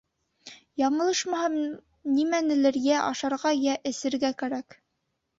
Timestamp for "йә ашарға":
2.79-3.51